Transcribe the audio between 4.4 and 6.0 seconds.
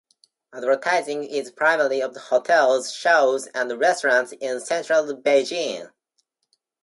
central Beijing.